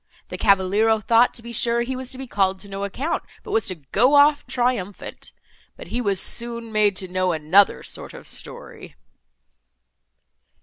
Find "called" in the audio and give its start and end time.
2.25-2.59